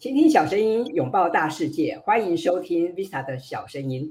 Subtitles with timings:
[0.00, 4.10] 倾听小声音，拥抱大世界，欢迎收听 Vista 的小声音。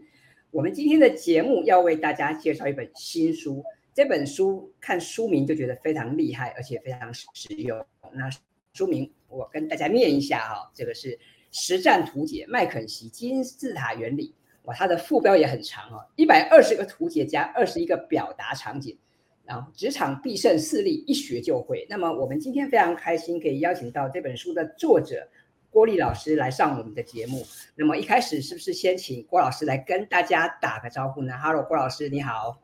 [0.52, 3.64] 我们今天的节目要为大家介绍一本新书。
[3.92, 7.84] 这本书看书名就觉得非常厉害，而且非常实用。
[8.14, 8.30] 那
[8.72, 11.08] 书名我跟大家念一下哈，这个是
[11.50, 14.28] 《实战图解麦肯锡金字塔原理》。
[14.68, 18.96] 哇，它的副标也很长哦，一百二十个图解加二十一个表达场景。
[19.44, 21.88] 然后职场必胜四例，一学就会。
[21.90, 25.28] 那么我们今天非常开心可以邀请到这本书的作者
[25.72, 27.46] 郭丽老师来上我们的节目。
[27.76, 32.60] 那么一开始是不是先请郭老师来跟大家打个招呼呢？Hello，郭老师你好。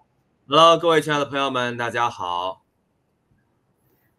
[0.47, 2.63] Hello，各位亲爱的朋友们，大家好。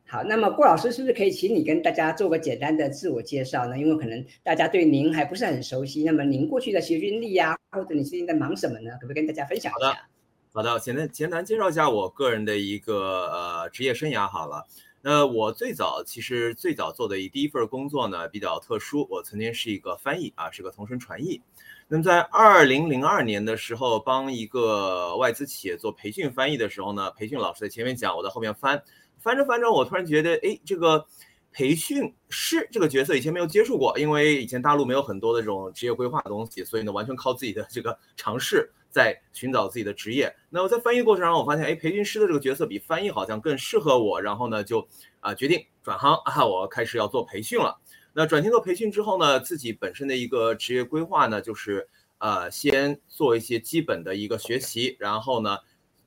[0.09, 3.77] 好，那么郭老师是不是可以请你跟大家做个简单的自我介绍呢？
[3.77, 6.05] 因为可能大家对您还不是很熟悉。
[6.05, 8.93] 那么您过去的学经历啊，或者你最近在忙什么呢？
[9.01, 10.09] 可不可以跟大家分享一下？
[10.53, 14.65] 好的，简单简单介绍一下我个人的一个呃职业生涯好了。
[15.09, 21.41] 那我最早其实最早做的第一份工作呢比较特殊，我曾经是一个翻译啊，是个同声传译。
[21.87, 28.83] 那么在二零零二年的时候，帮一个外资企业做培训翻译的时候呢，培训老师在前面讲，我在后面翻，
[29.21, 31.07] 翻着翻着，我突然觉得，哎，这个
[31.53, 38.73] 培训师这个角色以前没有接触过，因为以前大陆没有很多的这种职业规划的东西，所以呢，完全靠自己的这个尝试。
[38.97, 44.89] 在寻找自己的职业，那我在翻译过程中，我发现，哎，培训师的这个角色比翻译好像更适合我，然后呢，就
[45.21, 47.79] 啊决定转行啊，我开始要做培训了。
[48.15, 55.59] 那转型做培训之后呢，自己本身的一个职业规划呢，就是呃，先做一些基本的一个学习，然后呢，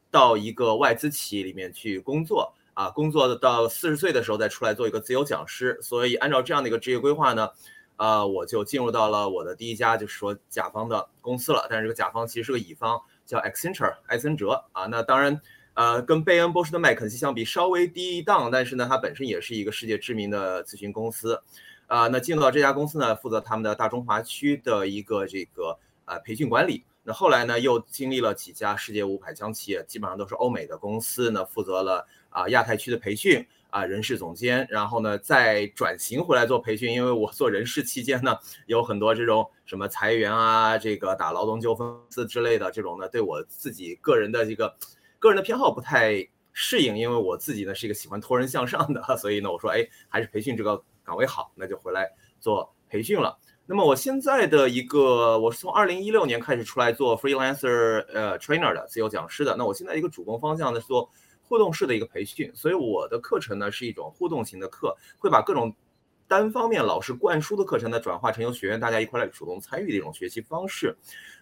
[0.09, 5.77] 到一个外资企业里面去工作啊，工作到四十岁的时候再出来做一个自由讲师。
[5.83, 7.51] 所以按照这样的一个职业规划呢。
[7.99, 11.67] 呃，我就进入到了我的第一家，就是说甲方的公司了。
[11.69, 14.85] 但是这个甲方其实是个乙方，叫 Accenture 艾森哲啊。
[14.85, 15.41] 那当然，
[15.73, 21.41] 呃，跟贝恩、波士顿、麦肯锡相比稍微低一档，但是呢，它本身也是一个世界知名的咨询公司。
[21.87, 26.85] 啊、那进入到这家公司呢，负责他们的大中华区的一个这个呃培训管理。
[27.03, 33.45] 那后来呢，又经历了几家世界五百强企业，基本上都是欧美的公司呢，负责了啊、亚太区的培训。
[33.69, 38.35] 啊，人事总监，然后呢，再转型回来做培训，因为我做人事期间呢，
[38.65, 41.87] 有很多这种什么裁员啊，这个打劳动纠纷
[42.27, 44.75] 之类的这种呢，对我自己个人的这个
[45.19, 52.09] 个人的偏好不太适应，因为我自己呢是一个喜欢托人向上的， 所以呢，我说，哎，还是培训这个岗位好，那就回来
[52.39, 53.37] 做培训了。
[53.67, 61.07] 那么我现在的一个，我是从二零一六年开始出来做 freelancer 呃 trainer 的自由讲师的，那我现在一个主攻方向呢是做。
[61.49, 65.75] 互动式的一个培训，所以我的课程呢是一种互动型的课，会把各种
[66.27, 70.95] 单方面老师灌输的课程呢转化成由学员大家一块来主动参与的一种学习方式。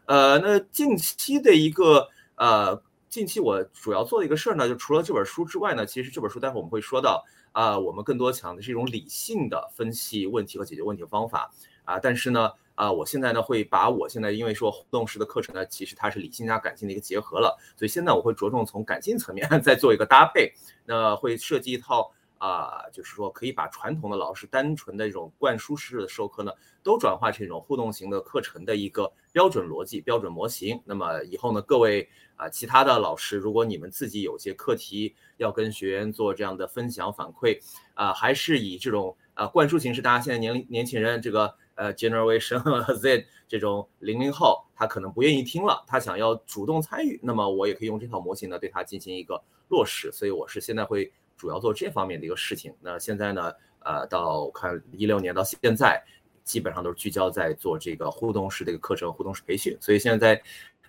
[0.06, 11.52] 呃，那近期的一个呃，近期我主要做的一个事儿呢，就除了这本书之外呢，其实这本书待会我们会说到啊、我们更多讲的是一种理性的分析问题和解决问题的方法
[11.84, 12.50] 啊、但是呢。
[12.78, 20.54] 啊，我现在呢会把我现在因为说互动式的课程呢，其实它是理性加感性的一个结合了，所以现在我会着重从感性层面 再做一个搭配，
[20.86, 26.52] 那会设计一套啊，就是说可以把传统的老师单纯的这种灌输式的授课呢，
[26.84, 30.80] 都转化成一种互动型的课程的一个标准逻辑、标准模型。
[30.86, 37.60] 那么以后呢，各位啊，其他的老师，如果你们自己有些课题要跟学员做这样的分享反馈
[37.96, 41.56] 啊，还是以这种啊灌输形式，大家现在年龄年轻人这个。
[41.78, 42.60] 呃，Generation
[42.98, 50.12] Z 这种零零后，他可能不愿意听了，他想要主动参与，那么我也可以用这套模型呢，对他进行一个落实。
[50.12, 52.74] 所以我是现在会主要做这方面的一个事情。
[52.82, 56.04] 那现在呢，呃，到看一六年到现在，
[56.44, 59.78] 基本上都是聚焦在做这个互动式的一个课程、互动式培训。
[59.80, 60.42] 所以现在在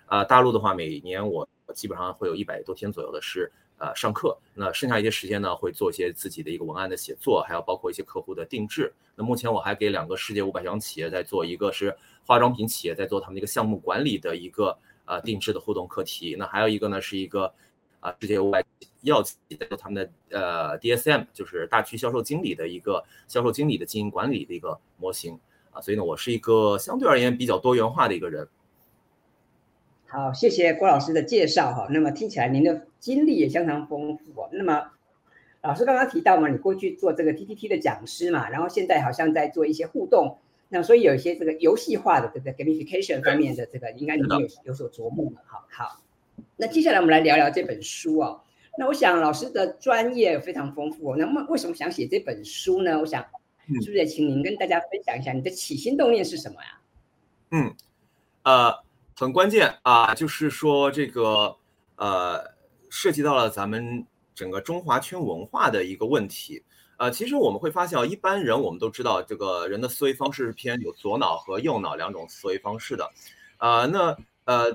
[0.07, 3.53] 啊、呃、大陆的话，每年我基本上会有一百多天左右的是。
[3.79, 8.93] 呃，上课，那剩下一些时间呢，会做一些自己的一个文案的写作，还要包括一些客户的定制。
[9.15, 11.97] 那目前我还给两个世界五百强企业在做，一个是
[12.27, 17.55] 化妆品企业在做他们的一个项目管理的一个呃定制的互动课题，那还有一个呢是一个
[18.01, 18.65] 啊世界五百
[19.03, 25.39] 药企在做他们的呃 DSM，就是大区销售经理的一个销售经理的经营管理的一个模型
[25.71, 28.49] 啊，所以呢，我是一个相对而言比较多元化的一个人。
[30.11, 31.87] 好，谢谢郭老师的介绍哈。
[31.91, 34.49] 那么听起来您的经历也相当丰富哦。
[34.51, 34.91] 那么
[35.61, 40.39] 老师刚刚提到嘛，你过去做这个 TTT 的讲师嘛，然后现在好像在做一些互动，
[40.71, 45.43] 那所以有一些这个游戏化的这个 gamification 方面的这个，应该你们有有所琢磨了。
[45.45, 46.01] 好好，
[46.57, 48.41] 那接下来我们来聊聊这本书哦。
[48.79, 51.17] 那我想老师的专业非常丰富哦。
[51.19, 52.99] 那么为什么想写这本书呢？
[52.99, 53.23] 我想
[53.83, 56.81] 是不是也请您跟大家分享一下你的起心动念是什么呀？
[57.51, 57.75] 嗯，
[58.45, 58.88] 呃。
[59.21, 61.53] 很关键啊，就是说这个
[61.97, 62.41] 呃，
[62.89, 66.63] 涉及到了咱们整个中华圈文化的一个问题。
[66.99, 73.11] 呃，其实我们会发现啊，一般人我们都知道，这个人的思维方式是偏有左脑和右脑两种思维方式的。
[73.59, 74.73] 呃，那呃，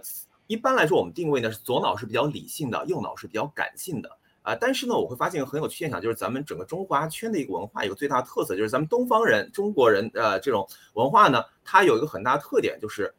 [0.47, 4.09] 一般来说我们定位呢是左脑是比较理性的，右脑是比较感性的。
[4.41, 13.15] 啊、呃，但是呢，我会发现一个很有趣现象，就是咱们整个中华圈的一个文化，一个最大特色就是咱们东方人、中国人呃这种文化呢，它有一个很大特点，就是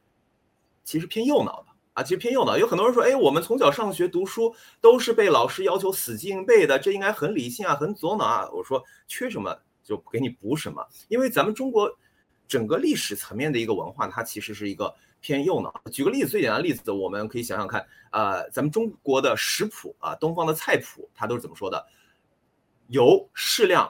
[0.84, 1.72] 其实偏右脑的。
[1.94, 8.50] 啊，其实偏右脑，有很多人说，哎，我们从小上学读书都是被老师要求死记硬背的，这应该很理性啊，很左脑啊。
[8.52, 11.88] 我说缺什么就给你补什么，因为咱们中国
[12.48, 15.72] 整个历史层面的一个文化，它其实是一个偏右脑。
[15.92, 21.86] 举个例子，最简单的例子，我们可以想想看，呃，咱们中国的食谱啊，东方的菜谱，它都是怎么说的？
[22.88, 23.88] 油适量，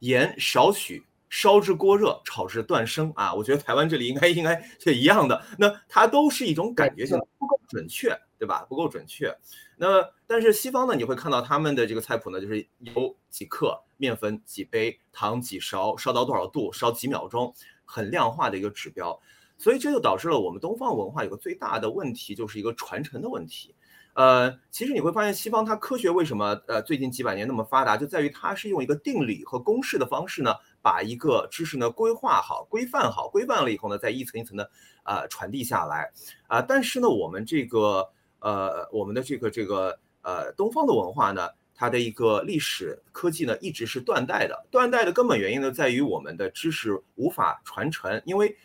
[0.00, 1.06] 盐少许。
[1.36, 3.34] 烧至锅热，炒至断生啊！
[3.34, 5.44] 我觉得台湾这里应该应该是一样的。
[5.58, 8.64] 那它都是一种感觉性，不够准确，对吧？
[8.70, 9.36] 不够准确。
[9.76, 17.52] 那但是西方呢，你会看到他们的这个菜谱呢，就是油几克，面粉几杯，糖几勺，烧到多少度，烧几秒钟，
[17.84, 19.20] 很量化的一个指标。
[19.58, 23.74] 所以这就导致了我们东方文化有个最大的问题，就是一个传承的问题。
[24.14, 30.54] 呃，其实你会发现西方它科学为什么呃最近几百年那么发达，就在于它是用一个定理和公式的方式呢。
[30.86, 34.70] 把一个知识呢规划好、规范好、规范了以后呢，再一层一层的
[35.02, 36.12] 呃传递下来
[36.46, 44.64] 啊、但是呢，我们这个呃我们的这个这个呃东方的文化呢，它的一个历史科技呢，一直是断代的。
[44.70, 48.56] 断代的根本原因呢，在于我们的知识无法传承，因为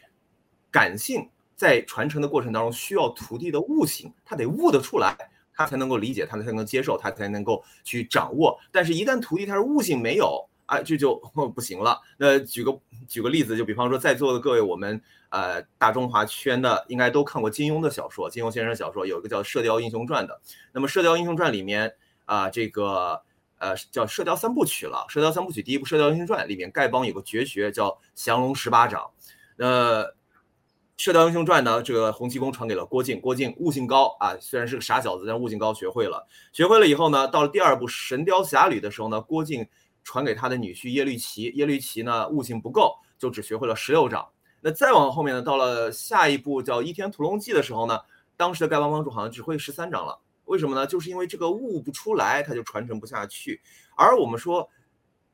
[0.69, 5.17] 感性在传承的过程当中需要徒弟的悟性，他得悟得出来，
[5.55, 8.59] 他才能够理解，他才能接受，他才能够去掌握。
[8.71, 10.47] 但是，一旦徒弟他是悟性没有。
[10.71, 11.15] 啊，这就
[11.53, 11.99] 不行了。
[12.17, 20.39] 那举个举个例子，就比方说，在座的各位，我们呃大中华圈的应该都看过金庸的小说，金庸先生小说有一个叫《射雕英雄传》的。
[20.71, 23.21] 那么《射雕英雄传》里面啊、这个
[23.57, 29.11] 呃叫《射雕三部曲》了，《射雕三部曲》第一部《射雕英雄传》里面，丐帮有个绝学叫降龙十八掌。
[29.57, 30.03] 那
[30.95, 36.25] 《射雕英雄传》呢，这个洪七公传给了郭靖，郭靖悟性高啊，虽然是个傻小子，但悟性高，学会了。
[36.53, 39.67] 学会了以后呢，到了第二部《神雕侠侣》的时候呢，郭靖。
[40.03, 44.27] 传给他的女婿耶律齐，耶律齐呢悟性不够，就只学会了十六掌。
[44.59, 47.99] 那再往后面呢，到了下一部叫《倚天屠龙记》的时候呢，
[48.37, 50.19] 当时的丐帮帮主好像只会十三掌了。
[50.45, 50.85] 为什么呢？
[50.85, 53.61] 就是因为这个悟不出来，他就传承不下去。
[53.95, 54.69] 而我们说，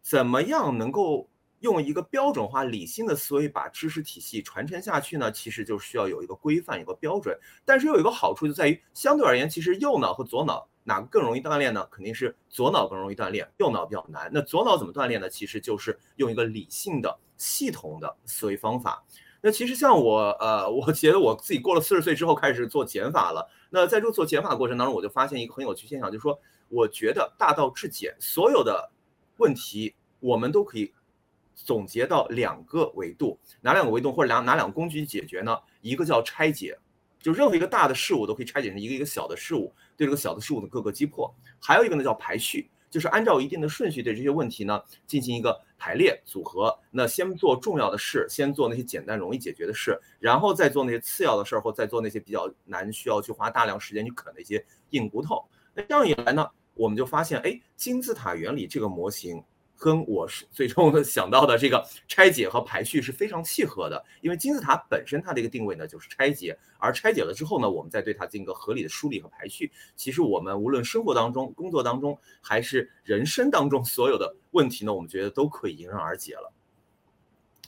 [0.02, 1.28] 怎么样能够
[1.60, 5.32] 用一个标准化、理性的思维把知识体系传承下去呢？
[5.32, 7.38] 其实就需要有一个规范、一个标准。
[7.66, 10.68] 但是又有一个好处，就在于相对而言，其实右脑和左脑。
[10.84, 11.86] 哪个更容易锻炼呢？
[11.92, 14.32] 肯定是左脑更容易锻炼，右脑比较难。
[14.34, 15.30] 那左脑怎么锻炼呢？
[15.30, 19.04] 其实就是用一个理性的、系统的思维方法。
[19.42, 23.46] 那其实像我，呃，我觉得我自己过了四十岁之后开始做减法了。
[23.70, 26.40] 那在这做减法过程当中，我就发现一个很有趣现象，就是说，
[26.70, 28.90] 我觉得大道至简，所有的
[29.40, 30.94] 问题我们都可以
[31.58, 35.58] 总结到两个维度，哪两个维度或者两哪两个工具去解决呢？
[35.82, 36.78] 一个叫拆解。
[37.20, 41.34] 就任何一个大的事物都可以拆解成一个一个小的事物，对这个小的事物的各个击破。
[41.60, 46.74] 还有一个呢叫排序，就是按照一定的顺序对这些问题呢进行一个排列组合。
[46.92, 55.44] 那先做重要的事，先做那些简单容易解决的事，然后再做那些次要的事儿，或再做那些比较难需要去花大量时间去啃的一些硬骨头。
[55.74, 59.44] 那这样一来呢，我们就发现，哎，金字塔原理这个模型。
[59.78, 69.72] 跟我是最终想到的这个拆解和排序是非常契合的，因为金字塔本身它的一个定位呢就是拆解，而拆解了之后呢，我们再对它进行一个合理的梳理和排序。
[69.96, 76.52] 其实我们无论生活当中、工作当中，还是人生当中所有的问题呢，我们觉得都可以迎刃而解了。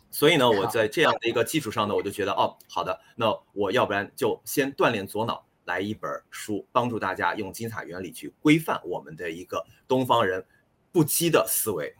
[0.09, 10.43] 所以呢，我在这样的一个基础上呢，我就觉得哦，好的，那我要不然就先锻炼左脑，来一本书，帮助大家用金字塔原理去规范我们的一个东方人。
[10.91, 11.93] 不羁的思维，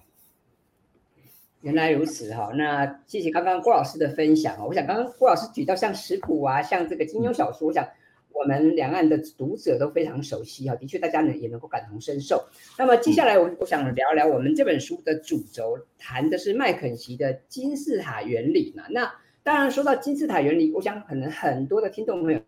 [1.62, 2.52] 原来如此哈。
[2.56, 4.66] 那谢谢刚刚郭老师的分享。
[4.66, 7.88] 我想刚刚郭老师举到像食谱啊，像这个金庸小说，我想
[8.32, 10.76] 我们两岸的读者都非常熟悉哈。
[10.76, 12.44] 的确，大家呢也能够感同身受。
[12.80, 18.86] 那么接下来我我想聊聊我们这本书的主轴，谈的是麦肯锡的金字塔原理嘛。
[18.90, 22.42] 那当然说到金字塔原理，我想可能很多的听众朋友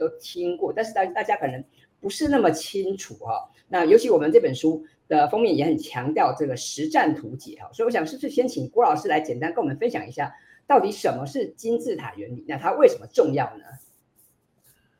[0.00, 1.62] 都听过，但是大大家可能
[2.00, 3.50] 不是那么清楚哈。
[3.68, 4.86] 那尤其我们这本书。
[5.08, 10.34] 的封面也很强调这个实战图解哈，所以我想是不是先请郭老师来简单跟我们分享一下，
[10.66, 12.44] 到底什么是金字塔原理？
[12.48, 13.64] 那它为什么重要呢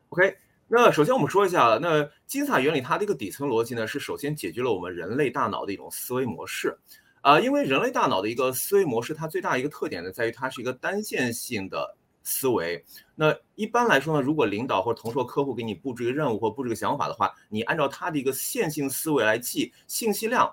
[0.09, 0.35] ？OK，
[0.67, 6.77] 那首先我们说一下，那金字塔原理它的一个底层逻辑呢，是首先解决了我们人类大脑的一种思维模式
[7.21, 11.97] 啊，因为人类大脑的一个思维模式，它最大一个特点呢，在于它是一个单线性的。
[12.23, 12.83] 思维，
[13.15, 20.51] 那一般来说呢，如果领导或者同事客户给你布置一个任务或布置个想法的话，你按照他的一个线性思维来记，信息量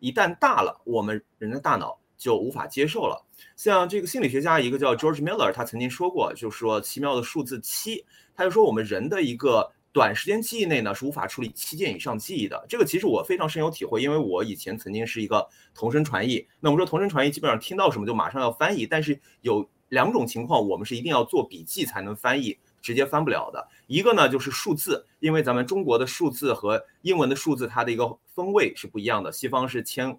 [0.00, 3.24] 一旦大了，我们人的大脑就无法接受了。
[3.56, 8.04] 像这个心理学家一个叫 George Miller，他曾经说过，就是说奇妙的数字七，
[8.34, 9.72] 他就说我们人的一个。
[9.92, 12.64] 短时间记忆内呢，是无法处理七件以上记忆的。
[12.68, 15.44] 这个其实我非常深有体会，因为我以前曾经是一个
[15.74, 16.46] 同声传译。
[16.60, 23.68] 那我们说同声传译基本上听到什么就马上要翻译，但是有两种情况我们是一定要做笔记才能翻译，直接翻不了的。
[23.86, 30.18] 一个呢就是数字，因为咱们中国的数字和英文的数字它的一个分位是不一样的，西方是千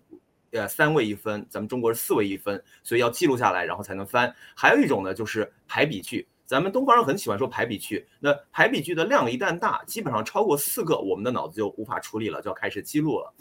[0.52, 4.34] 呃三位一分，咱们中国是四位一分，所以要记录下来然后才能翻。
[4.56, 6.28] 还有一种呢就是排比句。
[6.46, 13.34] 咱们东方人很喜欢说排比句，那排比句的量一旦大，基本上超过四个，我们的脑子就无法处理了，就要开始记录了。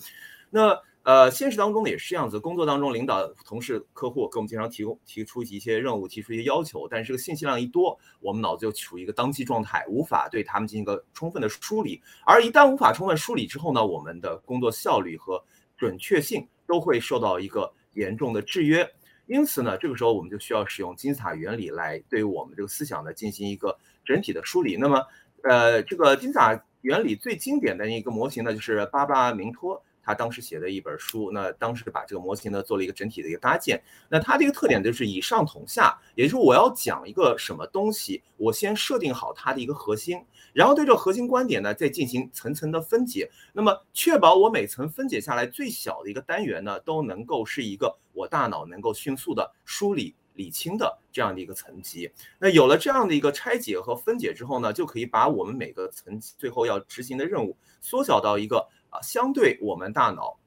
[0.49, 12.02] 那呃，现实当中呢也是这样子，工作当中领导、同事、客户给我们经常提供提出一些任务，提出一些要求，但是这个信息量一多，我们脑子就处于一个当机状态，无法对他们进行一个充分的梳理。
[12.26, 15.42] 而一旦无法充分梳理之后呢，我们的工作效率和
[15.78, 18.87] 准确性都会受到一个严重的制约。
[19.26, 24.76] 因此呢，这个时候我们就需要使用金字塔原理来对我们这个思想呢进行一个整体的梳理。
[24.76, 25.02] 那么，
[25.45, 29.83] 呃，这个金字塔原理最经典的一个模型呢，就是巴巴明托。
[30.02, 33.83] 他当时写的一本书，那当时把这个模型呢做了一个整体的一个搭建。
[34.09, 43.30] 那它的一个特点就是以上统下，也就是我要讲一个什么东西，我先设定好它的一个核心，然后对这个核心观点呢再进行层层的分解。
[43.52, 52.11] 那么确保我每层分解下来最小的一个单元呢都能够是一个我大脑能够迅速的梳理理清的这样的一个层级。
[52.38, 58.66] 那有了这样的一个拆解和分解之后呢，就可以把我们每个层级最后要执行的任务缩小到一个。
[58.90, 60.38] 啊，相对我们大脑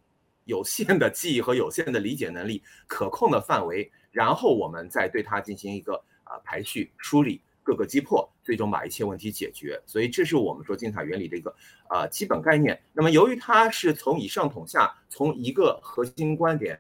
[0.46, 5.96] 有限的记忆和有限的理解能力可控的范围，然后我们再对它进行一个
[6.26, 9.82] 啊排序、梳理、各个击破，最终把一切问题解决。
[9.86, 11.56] 所以这是我们说金字塔原理的一个
[11.88, 12.78] 啊基本概念。
[12.92, 16.78] 那么由于它是从以上统下，从一个核心观点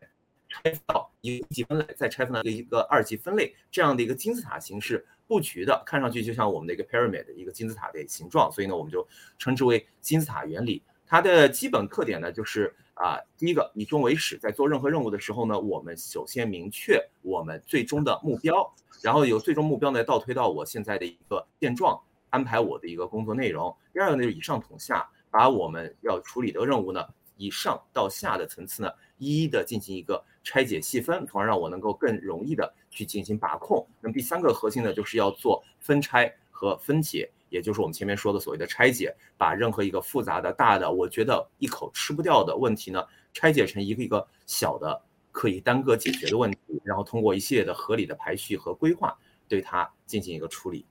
[0.50, 9.08] 拆分到一级分类，再拆分到一个二级分类这样的一个金字塔形式布局的，看上去就像我们的一个 pyramid 一个金字塔的形状，所以呢，我们就
[9.40, 10.84] 称之为金字塔原理。
[11.06, 23.76] 它的基本特点呢，就是啊，第一个以终为始，在做任何任务的时候呢，我们首先明确我们最终的目标，然后由最终目标呢倒推到我现在的一个现状，安排我的一个工作内容。
[23.94, 27.06] 第二个呢，就是以上统下，把我们要处理的任务呢，
[27.38, 33.86] 以上到下的层次呢，一一的进行一个拆解细分，从而让我能够更容易的去进行把控。
[34.02, 37.30] 那么第三个核心呢，就是要做分拆和分解。
[37.54, 45.00] 也就是我们前面说的所谓的拆解，把任何一个复杂的、大的，我觉得一口吃不掉的问题呢，拆解成一个一个小的
[45.32, 49.16] 可以单个解决的问题，然后通过一系列的合理的排序和规划，
[49.48, 50.84] 对它进行一个处理。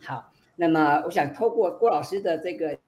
[0.00, 2.78] 好，那么我想透过郭老师的这个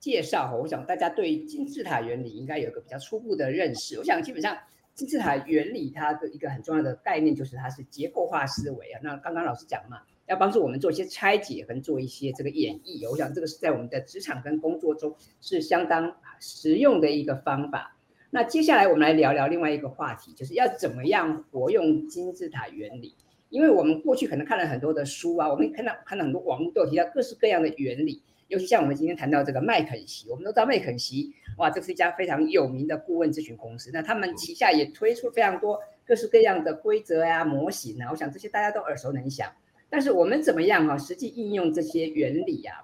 [0.00, 3.98] 介绍，我想大家对金字塔原理应该有一个比较初步的认识。
[3.98, 4.56] 我想基本上
[4.94, 9.00] 金字塔原理它的一个很重要的概念就是它是结构化思维啊。
[9.02, 10.00] 那刚刚老师讲嘛。
[10.32, 17.96] 要帮助我们做一些拆解跟做一些这个演绎，我想这个是在我们的职场跟工作中是相当实用的一个方法。
[18.30, 23.14] 那接下来我们来聊聊另外一个话题，就是要怎么样活用金字塔原理。
[23.50, 39.52] 因为我们过去可能看了很多的书啊，我们看到看到很多网络都有提到各式各样的原理，尤其像我们今天谈到这个麦肯锡，我们都知道麦肯锡，哇，这是一家非常有名的顾问咨询公司，那他们旗下也推出非常多各式各样的规则呀、模型啊，我想这些大家都耳熟能详。
[39.92, 40.96] 但是我们怎么样哈、啊？
[40.96, 42.80] 实际应用这些原理啊、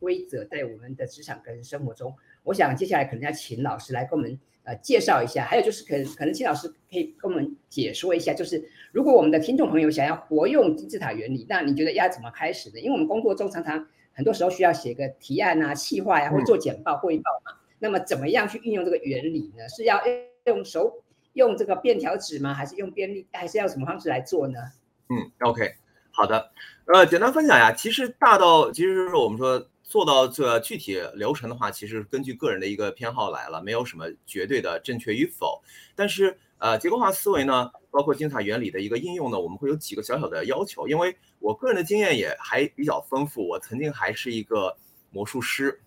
[0.00, 2.12] 规则在我们的职场跟生活中，
[2.42, 5.44] 我想接下来可能要请老师来跟我们呃介绍一下。
[5.44, 12.80] 还有就是可能可能请老师可以跟我们解说一下，就是如果我们的听众朋友想要活用金字塔原理，那你觉得要怎么开始呢？
[12.80, 17.56] 因为我们工作中常常很多时候需要写个提案啊、企划呀、啊，或做简报、汇报嘛。
[17.78, 19.68] 那么怎么样去运用这个原理呢？
[19.68, 20.00] 是要
[20.46, 22.52] 用手用这个便条纸吗？
[22.52, 23.28] 还是用便利？
[23.32, 24.58] 还是要什么方式来做呢？
[25.08, 25.72] 嗯，OK。
[26.18, 26.50] 好的，
[26.86, 27.72] 呃，简单分享一下。
[27.72, 35.62] 其实大到，其实就是我们说做到这具体流程的话，其实根据个人的一个偏好来了，没有什么绝对的正确与否。
[35.94, 40.88] 但是，呃，结构化思维呢，包括金字塔原理的一个应用呢，我们会有几个小小的要求。
[40.88, 44.76] 因为我个人的经验也还比较丰富，我曾经还是一个
[45.10, 45.80] 魔术师，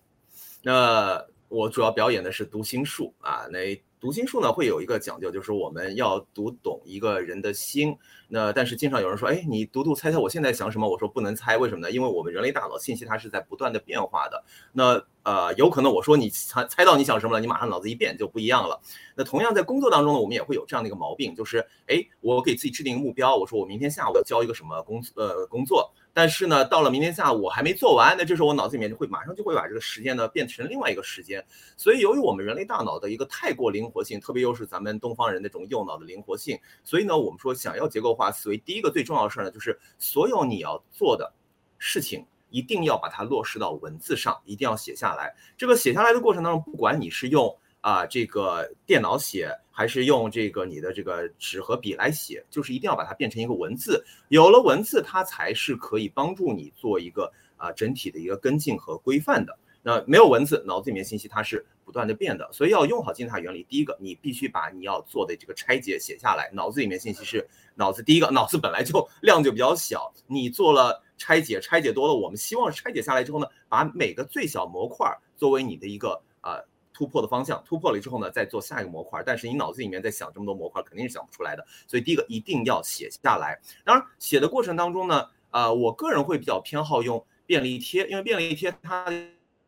[0.62, 3.78] 那我主要表演的是读心术啊，那。
[4.02, 7.96] 读心术呢，会有一个讲究，就是我们要读懂一个人的心。
[8.26, 10.90] 那但是经常有人说，哎，你读读猜猜我现在想什么？
[10.90, 11.88] 我说不能猜，为什么呢？
[11.88, 14.42] 因为我们人类大脑信息它是在不断的变化的。
[14.72, 18.80] 那呃，有可能我说你猜猜到你想什么了，你马上脑子一变就不一样了。
[19.14, 25.94] 那同样在工作当中呢，我们也会有这样的一个毛病，就是哎，我给自己制定目标，我说我明天下午要交一个什么工呃工作。
[26.14, 31.42] 但是呢，到了明天下午我还没做完，那这时候我脑子里面就会马上就会把这个时间呢变成另外一个时间。
[31.76, 41.32] 所以由于我们人类大脑的一个太过灵活性，特别又是咱们东方人那种右脑的灵活性，所以呢，我们说想要结构化思维，第一个最重要的事儿呢，就是所有你要做的
[41.78, 45.34] 事情一定要把它落实到文字上，一定要写下来。
[45.56, 54.02] 这个写下来的过程当中，不管你是用啊，这个电脑写还是用这个你的这个纸和笔来写，就是一定要把它变成一个文字。
[54.28, 59.58] 有了文字，它才是可以帮助你做一个啊整体的一个跟进和规范的。
[59.82, 63.66] 那没有文字，脑子里面信息它是不断的变的，所以要用好金字塔原理。
[63.68, 66.48] 第一个，你必须把你要做的这个拆解写下来。
[66.52, 76.62] 脑子里面信息是脑子，第一个脑子本来就 量就比较小，你做了拆解，拆解多了，我们希望拆解下来之后呢，把每个最小模块作为你的一个啊。
[76.92, 79.22] 突破的方向，突破了之后呢，再做下一个模块。
[79.24, 81.64] 但是你脑子里面在想这么多模块，肯定是想不出来的。
[81.86, 83.60] 所以第一个一定要写下来。
[83.84, 89.04] 当然，写的过程当中呢，呃，我个人会比较偏好用便利贴，因为便利贴它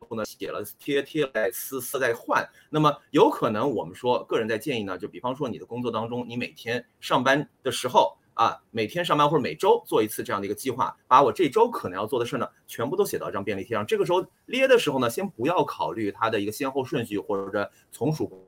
[0.09, 2.47] 呢写了贴贴再撕撕再换。
[2.69, 8.17] 那么有可能我们说，个人在建议呢，就比方说你的工作当中，你每天上班的时候。
[8.35, 13.85] 啊，每天上班或者每周做一次这样的一个计划，把我这周可能要做的事呢，全部都写到一张便利贴上。
[13.85, 18.47] 这个时候列的时候呢，先不要考虑它的一个先后顺序或者从属。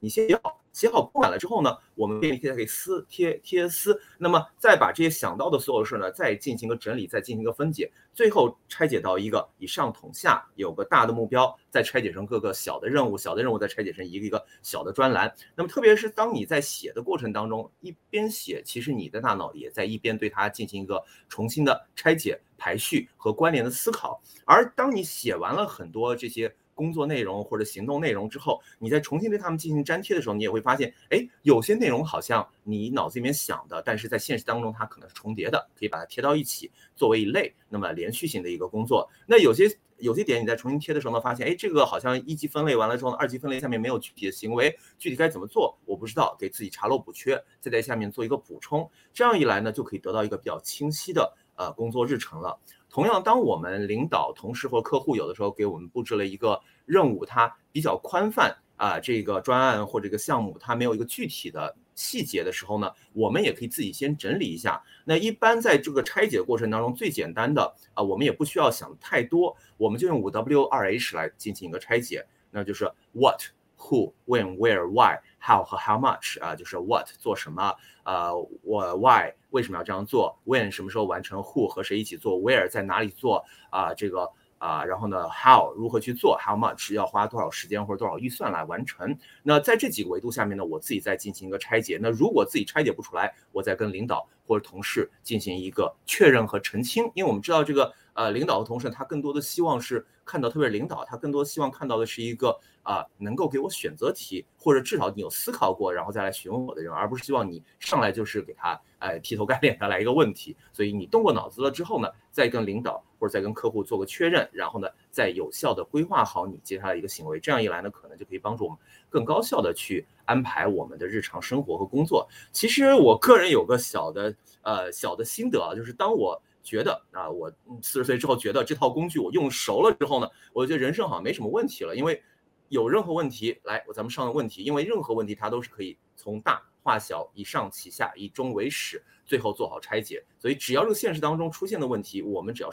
[0.00, 15.32] 你先写好，写好铺满了之后呢，我们便利贴可以撕贴贴撕，那么再把这些想到的所有事呢，再进行个整理，再进行个分解，最后拆解到一个以上统下，有个大的目标，再拆解成各个小的任务，小的任务再拆解成一个一个小的专栏。
[15.54, 24.20] 那么特别是当你在写的过程当中，一边写，其实你的大脑也在一边对它进行一个重新的拆解、排序和关联的思考。
[24.44, 26.54] 而当你写完了很多这些。
[26.78, 39.10] 工作内容或者行动内容之后，你再重新对他们进行粘贴的时候，你也会发现，哎，有些内容好像你脑子里面想的，但是在现实当中它可能是重叠的，可以把它贴到一起，作为一类，那么连续性的一个工作。
[39.26, 52.56] 那有些有些点你在重新贴的时候呢，发现，哎，这个好像一级分类完了之后呢，二级分类下面没有具体的行为，具体该怎么做，我不知道，给自己查漏补缺，再在下面做一个补充，这样一来呢，就可以得到一个比较清晰的呃工作日程了。
[52.90, 64.82] 同样，当我们领导、同事或客户有的时候给我们布置了一个任务，它比较宽泛啊，这个专案或这个项目它没有一个具体的细节的时候呢，我们也可以自己先整理一下。
[65.04, 73.42] 那一般在这个拆解过程当中，最简单的啊，我们也不需要想太多，我们就用五 W 二 H 来进行一个拆解，那就是 What、
[73.78, 77.74] Who、When、Where、Why、How 和 How much 啊，就是 What 做什么。
[78.04, 83.44] 呃，我 why 为什么要这样做？When 什么时候完成？Who 和谁一起做？Where 在哪里做？
[83.70, 89.16] 啊、这个啊、然后呢，How 如何去做？How much 要花多少时间或者多少预算来完成？
[89.42, 91.98] 那在这几个维度下面呢，我自己再进行一个拆解。
[92.00, 97.04] 那如果自己拆解不出来，我再跟领导或者同事进行一个确认和澄清。
[97.14, 102.58] 因为我们知道这个呃，领导和同事他更多的希望是看到，特别是领导他更多希望看到的是一个。
[102.88, 110.56] 啊，能够给我选择题，或者至少你有思考过，然后再来询问我的人，而不是希望你上来就是给他，哎，劈头盖脸的来一个问题。
[110.72, 117.38] 所以你动过脑子了之后呢，再跟领导或者再跟客户做个确认，然后呢，再有效的规划好你接下来一个行为。
[117.38, 118.78] 这样一来呢，可能就可以帮助我们
[119.10, 122.26] 更高效的去安排我们的日常生活和工作。
[122.52, 132.22] 其实我个人有个小的呃小的心得啊，就是当我觉得啊，我四十岁之后觉得这套工具我用熟了之后呢，我觉得人生好像没什么问题了，因为。
[132.68, 140.24] 有任何问题，来，我咱们上个问题，因为任何问题它都是可以从大化小，以上启下，以终为始，最后做好拆解。
[140.38, 142.70] 所以只要这个现实当中出现的问题，我们只要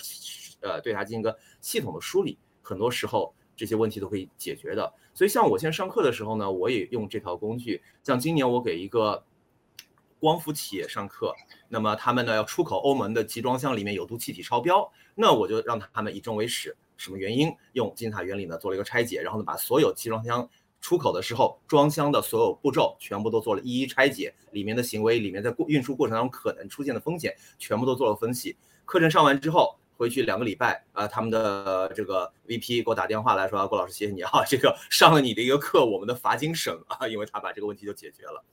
[0.62, 4.94] 呃对它进行个系统的梳理，很多时候这些问题都可以解决的。
[5.14, 7.82] 所以像我现在上课的时候呢，我也用这套工具。
[8.04, 9.24] 像今年我给一个
[10.20, 11.34] 光伏企业上课，
[11.70, 16.76] 那么他们呢要出口欧盟的集装箱里面有毒气体超标，那我就让他们以终为始。
[16.98, 17.54] 什么原因？
[17.74, 20.48] 用金字塔原理呢做了一个拆解，然后呢把所有集装箱
[20.82, 28.56] 出口的时候装箱的所有步骤全部都做了一一拆解，里面的行为，里面在过运输过程当中可能出现的风险全部都做了分析。
[28.86, 38.44] 课程上完之后，回去两个礼拜啊，他们的这个 VP 给我打电话来说，郭老师谢谢你啊，这个上了你的一个课，我们的罚金省啊，因为他把这个问题就解决了。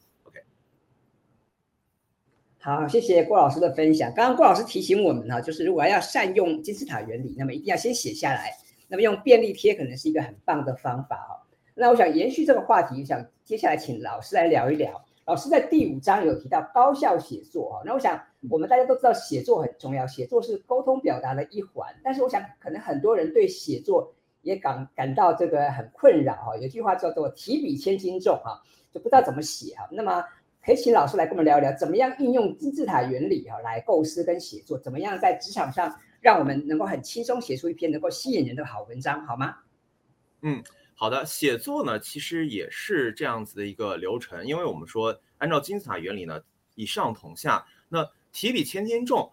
[2.65, 4.13] 好，谢谢郭老师的分享。
[4.15, 8.57] 刚刚郭老师提醒我们哈，就是如果要善用金字塔原理，那么一定要先写下来。
[8.87, 11.43] 那么用便利贴可能是一个很棒的方法哈。
[11.75, 15.05] 那我想延续这个话题，想接下来请老师来聊一聊。
[15.25, 17.83] 老师在第五章有提到高效写作哈。
[17.85, 21.93] 那我想我们大家都知道写作很重要，写作是沟通表达的一环。
[22.05, 26.57] 但是我想可能很多人对写作也感感到这个很困扰哈。
[26.59, 29.89] 有句话叫做“提笔千斤重”哈，就不知道怎么写哈。
[29.91, 30.25] 那么
[30.65, 34.79] 可以请老师来跟我们聊一聊，怎么样应用金字塔原理啊来构思跟写作？
[34.79, 39.57] 怎么样在职场上让我们能够很轻松写出一篇能够吸引人的好文章，好吗？
[40.43, 40.63] 嗯，
[40.95, 41.27] 好的。
[41.27, 46.41] 写作呢，其实也是这样子的一个流程，因为我们说按照金字塔原理呢，
[46.77, 49.33] 以上统下，那提笔千斤重，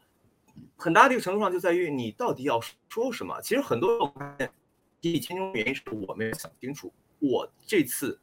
[0.76, 3.40] 很大的一个程度上就在于你到底要说什么。
[3.44, 4.50] 其实很多人发现
[5.00, 8.20] 提笔千斤重原因是我没有想清楚，我这次。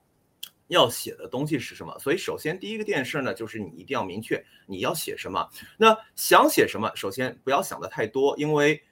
[0.69, 1.97] 要写的东西是什么？
[1.99, 5.49] 所以首先第一个件事呢，就是你一定要明确你要写什么。
[5.77, 8.83] 那想写什么，首先不要想的太多，因为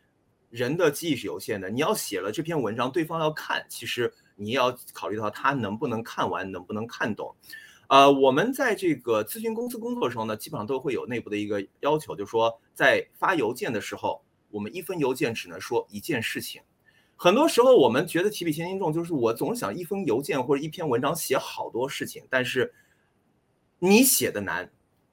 [0.51, 1.69] 人的记忆是有限的。
[1.69, 7.35] 你要写了这篇文章，对方要看，其实你要考虑到他能不能看完，能不能看懂。
[7.89, 16.63] 呃，我们在这个咨询公司工作的时候呢，基本上都会有内部的一个要求，就是说在发邮件的时候，我们一封邮件只能说一件事情。
[17.17, 22.75] 很多时候，我们觉得提笔千斤重，就是我总想一封邮件或者一篇文章写好多事情，但是
[23.79, 24.71] 你写的难，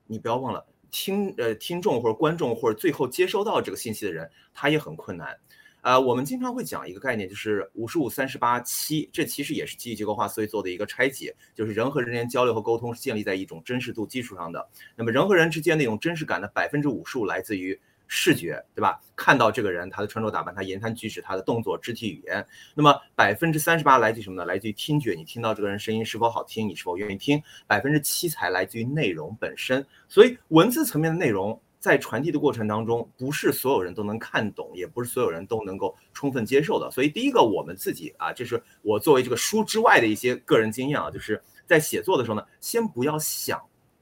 [0.07, 5.37] 你不要忘了听呃听众或者观众或者最后接收到这个信息的人，他也很困难。
[5.81, 14.69] 呃，我们经常会讲一个概念，就是五十五三十八七，这其实也是记忆结构化思维做的一个拆解，就是人和人之间交流和沟通是建立在一种真实度基础上的。
[14.95, 17.79] 那么人和人之间那种真实感的百分之五十五来自于。
[18.13, 18.99] 视觉对吧？
[19.15, 22.45] 看到这个人，他的穿着打扮，他言谈举止，他的动作、肢体语言。
[22.75, 24.43] 那么百分之三十八来自于什么呢？
[24.43, 27.41] 来自于听觉，你听到这个人声音是否好听，你是否愿意听。
[27.67, 29.85] 百分之七才来自于内容本身。
[30.09, 36.91] 所以文字层面的内容在传递的过程当中，不是所有人都能看懂，也不是所有人都能够充分接受的。
[36.91, 43.57] 所以第一个，我们自己啊，这是我作为这个书之外的一些个人经验啊，就是在写作的时候呢，先不要想。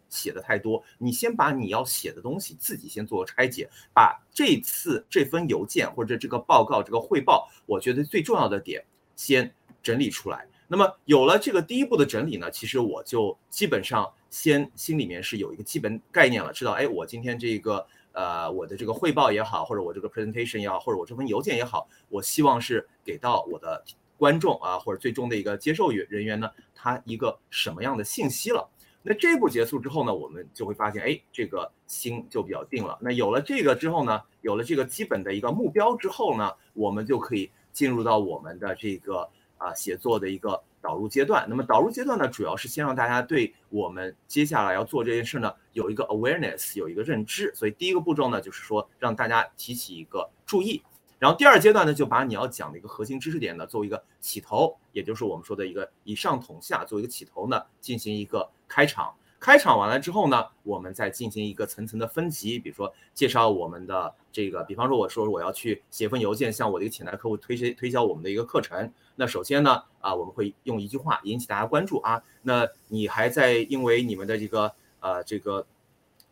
[0.09, 8.83] 写的太多，你先把你要写的东西自己先做个拆解，把这次这封邮件或者这个报告、这个汇报，我觉得最重要的点
[9.15, 10.47] 先整理出来。
[10.67, 23.83] 那么有了这个第一步的整理呢，其实我就基本上先心里面是有一个基本概念了，知道哎，我今天这个呃我的这个汇报也好，或者我这个 presentation 也好，或者我这封邮件也好，我希望是给到我的
[24.15, 28.69] 观众啊，或者最终的一个接受员人员呢，他一个什么样的信息了。
[29.01, 32.97] 那这一步结束之后呢，我们就会发现，哎，这个心就比较定了。
[33.01, 41.45] 那有了这个之后呢，有了这个基本的一个目标之后呢，我们就可以进入到我们的这个啊写作的一个导入阶段。
[41.49, 47.53] 那么导入阶段呢，主要是先让大家对我们接下来要做这件事呢有一个 awareness，有一个认知。
[47.55, 50.81] 所以第一个步骤呢，就是说让大家提起一个注意。
[51.17, 59.13] 然后第二阶段呢，就把你要讲的一个核心知识点呢，作为一个起头，也就是我们说的一个以上统下，作为一个起头呢，进行一个开场。
[59.41, 75.65] 开场完了之后呢，我们再进行一个层层的分级，比如说介绍我们的这个，比方说我说我要去写封邮件向我的一个潜在客户推销推销我们的一个课程，那首先呢，啊，我们会用一句话引起大家关注啊，那你还在因为你们的这个呃这个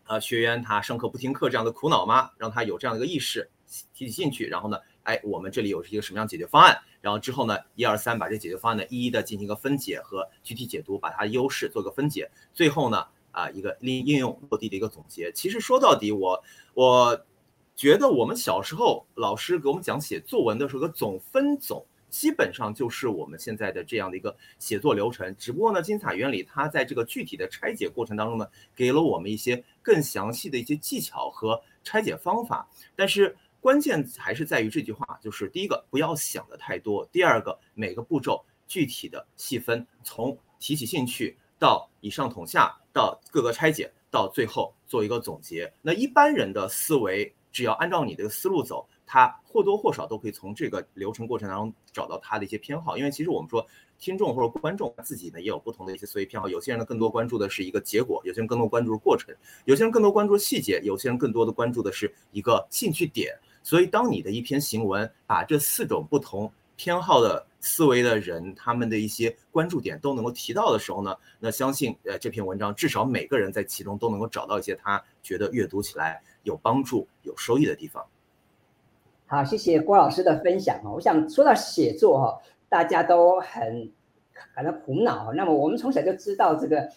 [0.06, 2.32] 呃学员他上课不听课这样的苦恼吗？
[2.38, 3.50] 让他有这样的一个意识。
[3.93, 6.78] 提起兴趣，然后呢，哎，我们这里有一个什么样解决方案？
[7.00, 12.30] 然后之后呢，一二三，把这解决方案呢一一的进行一个分解和具体解读，把它的优势做个分解。
[12.54, 15.32] 最后呢，啊，一个应应用落地的一个总结。
[15.32, 16.43] 其实说到底，我
[16.74, 17.26] 我
[17.74, 25.34] 觉得我们小时候老师给我们讲写作文的时候，的总分总基本上就是我们现在的这样的一个写作流程。
[25.39, 33.38] 只不过呢，金字塔原理它在这个具体的拆解过程当中呢，给了我们一些更详细的一些技巧和拆解方法，但是。
[33.67, 45.69] 关键还是在于这句话，就是第一个不要想的太多，第二个每个步骤具体的细分，从提起兴趣到以上统下，到各个拆解，到最后做一个总结。
[45.82, 52.97] 那一般人的思维，只要按照你的思路走，他或多或少都可以从这个流程过程当中找到他的一些偏好。
[52.97, 53.67] 因为其实我们说，
[53.99, 63.38] 听众或者观众自己呢也有不同的一些思维偏好，有些人呢更多关注的是一个结果，有些人更多关注过程，有些人更多关注细节，有些人更多的关注的是一个兴趣点。
[63.67, 78.01] 所以，当你的一篇行文把这四种不同偏好的思维的人，他们的一些关注点都能够提到的时候呢，那相信呃这篇文章至少每个人在其中都能够找到一些他觉得阅读起来有帮助、有收益的地方。
[79.25, 80.93] 好，谢谢郭老师的分享哦。
[80.93, 83.91] 我想说到写作哈，大家都很
[84.56, 85.34] 感到苦恼。
[85.34, 86.89] 那么我们从小就知道这个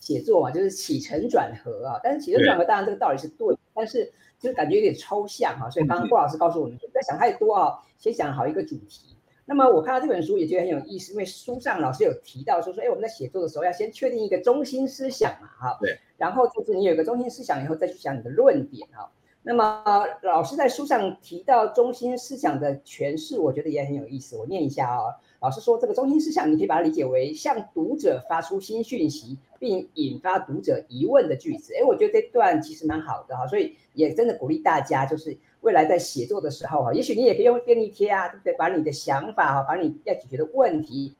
[0.00, 2.00] 写作嘛，就是起承转合啊。
[2.02, 4.10] 但是起承转合当然这个道理是对，但是。
[4.38, 9.16] 就感觉有点抽象哈，所以刚刚郭老师告诉我们，不要想太多啊，先想好一个主题。
[9.44, 19.10] 那么我看到这本书也觉得很有意思，因为书上老师有提到说说，哎，我们在写作的时候要先确定一个中心思想嘛，哈，对，然后就是你有一个中心思想以后再去想你的论点哈。
[19.42, 25.16] 那么老师在书上提到中心思想的诠释，我觉得也很有意思，我念一下啊。
[25.40, 31.72] 老师说这个中心思想，你可以把它理解为向读者发出新讯息，并引发读者疑问的句子。
[31.74, 38.54] 哎，我觉得这段其实蛮好的哈，所以也真的鼓励大家，就是未来在写作的时候哈，也许你也可以用便利贴啊，对不对？
[38.54, 41.14] 把你的想法哈，把你要解决的问题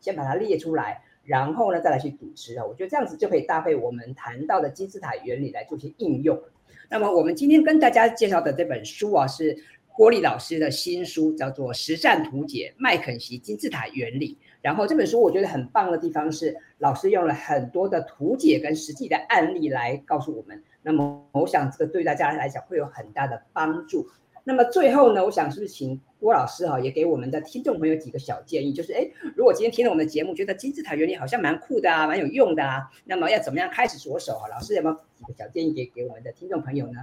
[0.00, 2.64] 先把它列出来，然后呢再来去组织啊。
[2.64, 6.40] 我觉得这样子就可以搭配我们谈到的金字塔原理来做些应用。
[6.88, 9.62] 那么我们今天跟大家介绍的这本书啊是。
[9.98, 20.62] 郭力老师的新书叫做《实战图解麦肯锡金字塔原理》，然后这本书我觉得很棒的地方是，老师用了很多的图解跟实际的案例来告诉我们。
[20.82, 24.06] 那么我想这个对大家来讲会有很大的帮助。
[24.44, 34.46] 那么最后呢，我想是不是请郭老师哈，也给我们的听众朋友几个小建议，就是哎，如果今天听了我们的节目，觉得金字塔原理好像蛮酷的啊，蛮有用的啊，那么要怎么样开始着手啊？
[34.46, 37.00] 老师有没有几个小建议给给我们的听众朋友呢？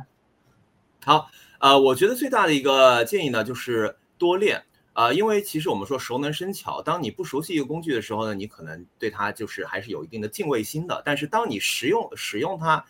[1.05, 1.29] 好。
[1.59, 4.57] 呃，我觉得最大的一个建议呢，就是多练
[4.93, 11.01] 啊，呃，因为其实我们说熟能生巧，当你不熟悉一个工具的时候呢，你可能对它就是还是有一定的敬畏心的。
[11.05, 12.83] 但是当你使用使用它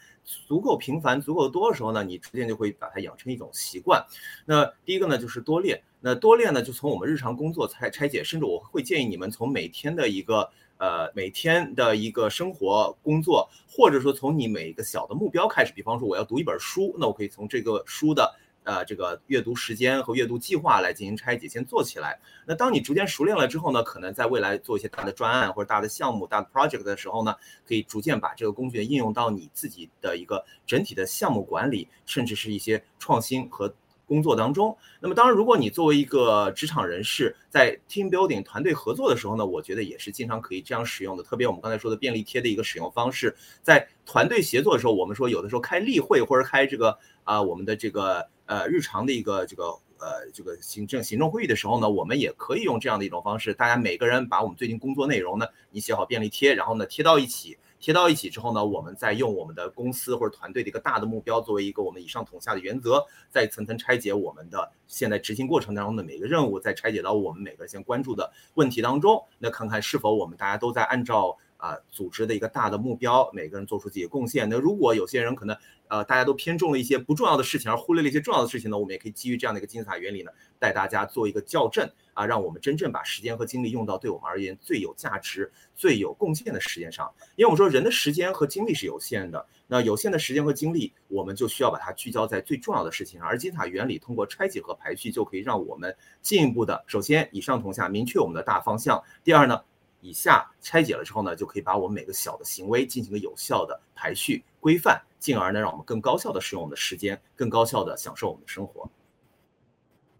[0.48, 4.04] 足够频繁、足够多的时候呢，你逐渐就会把它养成一种习惯。
[4.46, 5.82] 那第一个呢，就是多练。
[6.02, 15.74] 那多练呢，就从我们日常工作拆拆解，甚至我会建议你们从每天的一个呃每天的一个生活工作，或者说从你每一个小的目标开始。
[15.74, 18.36] 比方说我要读一本书，那我可以从这个书的。
[18.66, 22.20] 呃，这个阅读时间和阅读计划来进行拆解，先做起来。
[22.48, 33.72] 那当你逐渐熟练了之后呢，可能在未来做一些大的专案或者大的项目、大的 project 的时候呢，可以逐渐把这个工具应用到你自己的一个整体的项目管理，甚至是一些创新和
[34.06, 34.78] 工作当中。
[35.00, 41.24] 那么当然，如果你作为一个职场人士，在 team building 团队合作的时候呢，我觉得也是经常可以这样使用的。
[41.24, 48.28] 特别我们刚才说的便利贴的一个使用方式，在团队协作的时候，我们说有的时候开例会或者开这个啊、我们的这个。
[48.48, 49.64] 呃，日常的一个这个
[49.98, 71.38] 呃这个行政行政会议的时候呢，我们也可以用这样的一种方式，大家每个人把我们最近工作内容呢，你写好便利贴，然后呢贴到一起，贴到一起之后呢，我们再用我们的公司或者团队的一个大的目标作为一个我们以上统下的原则，再层层拆解我们的现在执行过程当中的每一个任务，再拆解到我们每个先关注的问题当中，那看看是否我们大家都在按照。
[71.58, 74.48] 啊，组织的一个大的目标，每个人做出自己的贡献。
[74.50, 75.56] 那如果有些人可能，
[75.88, 87.12] 呃，大家都偏重了一些不重要的事情，而忽略了一些重要的事情呢，我们也可以基于这样的一个金字塔原理呢，带大家做一个校正啊，让我们真正把时间和精力用到对我们而言最有价值、最有贡献的时间上。
[87.36, 93.30] 因为我们说人的时间和精力是有限的，那有限的时间和精力，我们就需要把它聚焦在最重要的事情上。
[93.30, 99.04] 而金字塔原理通过拆解和排序，就可以让我们进一步的，首先以上同下，明确我们的大方向。
[99.24, 99.62] 第二呢，
[100.06, 108.88] 以下拆解了之后呢，就可以把我们每个小的行为进行个有效的排序规范，进而呢，让我们更高效的使用我们的时间，更高效的享受我们的生活。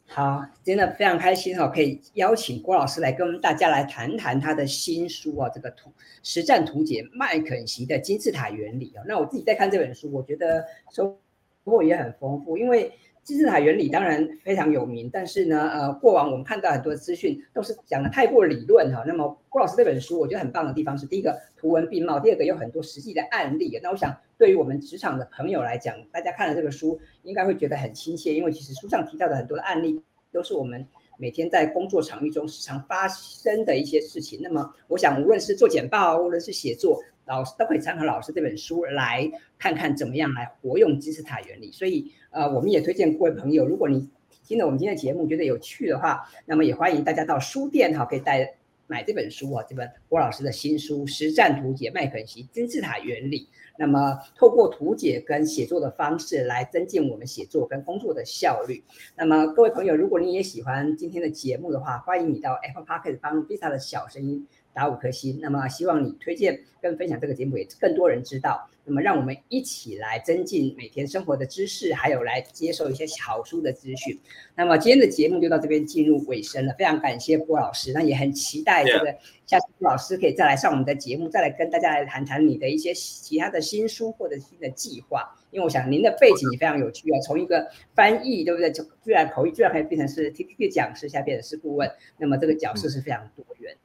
[0.08, 5.92] 好，真的非常开心哈，可以邀请郭老师来跟我们大家来谈谈他的新书啊，这个图
[6.24, 9.04] 实战图解麦肯锡的金字塔原理啊。
[9.08, 11.18] 那我自己在看这本书，我觉得收
[11.64, 12.92] 获也很丰富，因为。
[13.26, 19.04] 金字塔原理当然非常有名，但是呢，呃，过往我们看到很多资讯都是讲的太过理论哈。
[19.08, 23.80] 那么郭老师这本书，我觉得很棒的地方是，第一个图文并茂，第二个有很多实际的案例。
[23.82, 30.00] 那我想对于我们职场的朋友来讲，大家看了这个书，应该会觉得很亲切，因为其实书上提到的很多的案例，
[30.32, 30.86] 都是我们
[31.18, 34.40] 每天在工作场域中时常发生的一些事情。
[34.44, 41.72] 那么我想，无论是做简报，无论是写作，老师都可以参考老师这本书来看看怎么样来活用金字塔原理。
[41.72, 42.12] 所以。
[42.36, 44.10] 呃，我们也推荐各位朋友，如果你
[44.46, 48.58] 听了我们今天的节目觉得有趣的话，那么也欢迎大家到书店哈，可以带
[48.88, 53.40] 买这本书啊，这本郭老师的新书《实战图解麦肯锡金字塔原理》。
[53.78, 58.84] 那么透过图解跟写作的方式来增进我们写作跟工作的效率。
[59.16, 65.40] 那么各位朋友，如果你也喜欢今天的节目的话，欢迎你到 Apple Podcast 帮 Visa 的小声音打五颗星。
[65.42, 68.70] 那么希望你推荐跟分享这个节目，也更多人知道。
[68.88, 74.16] 那么，让我们一起来增进每天生活的知识，还有来接受一些好书的资讯。
[74.56, 76.76] 那么，今天的节目就到这边进入尾声了。
[76.78, 79.06] 非常感谢郭老师，那也很期待这个
[79.48, 85.36] 下次郭老师可以再来上我们的节目，再来跟大家来谈谈你的一些其他的新书或者新的计划。
[85.50, 88.70] 因为我想您的背景也非常有趣啊，从一个翻译，对不对？
[88.72, 91.90] 就居然口译，居然可以变成是 TTT 讲师，现在变成是顾问。
[92.20, 93.80] 那么这个角色是非常多元的。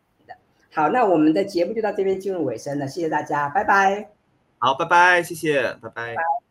[0.73, 4.11] 好，那我们的节目就到这边进入尾声了，谢谢大家，拜拜。
[4.59, 6.15] 好，拜拜，谢谢，拜拜。
[6.15, 6.50] 拜拜。